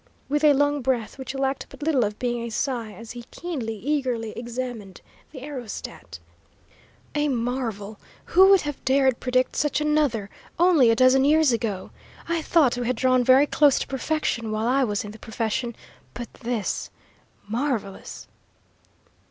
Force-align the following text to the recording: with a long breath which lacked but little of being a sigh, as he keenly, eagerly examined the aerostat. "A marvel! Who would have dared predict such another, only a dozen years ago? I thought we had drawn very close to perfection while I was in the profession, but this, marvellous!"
with 0.27 0.43
a 0.43 0.51
long 0.53 0.81
breath 0.81 1.19
which 1.19 1.35
lacked 1.35 1.67
but 1.69 1.83
little 1.83 2.03
of 2.03 2.17
being 2.17 2.41
a 2.41 2.49
sigh, 2.49 2.91
as 2.91 3.11
he 3.11 3.21
keenly, 3.29 3.75
eagerly 3.75 4.31
examined 4.31 4.99
the 5.31 5.41
aerostat. 5.43 6.17
"A 7.13 7.27
marvel! 7.27 7.99
Who 8.25 8.49
would 8.49 8.61
have 8.61 8.83
dared 8.83 9.19
predict 9.19 9.55
such 9.55 9.79
another, 9.79 10.31
only 10.57 10.89
a 10.89 10.95
dozen 10.95 11.23
years 11.23 11.51
ago? 11.51 11.91
I 12.27 12.41
thought 12.41 12.77
we 12.79 12.87
had 12.87 12.95
drawn 12.95 13.23
very 13.23 13.45
close 13.45 13.77
to 13.77 13.85
perfection 13.85 14.49
while 14.49 14.67
I 14.67 14.83
was 14.83 15.03
in 15.05 15.11
the 15.11 15.19
profession, 15.19 15.75
but 16.15 16.33
this, 16.33 16.89
marvellous!" 17.47 18.27